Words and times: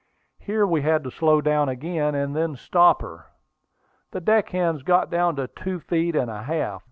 Here 0.39 0.65
we 0.65 0.81
had 0.81 1.03
to 1.03 1.11
slow 1.11 1.41
down 1.41 1.69
again, 1.69 2.15
and 2.15 2.35
then 2.35 2.55
stop 2.55 3.03
her. 3.03 3.27
The 4.09 4.19
deck 4.19 4.49
hands 4.49 4.81
got 4.81 5.11
down 5.11 5.35
to 5.35 5.45
two 5.47 5.79
feet 5.79 6.15
and 6.15 6.31
a 6.31 6.41
half. 6.41 6.79